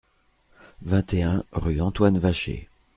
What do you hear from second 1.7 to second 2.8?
Antoine Vacher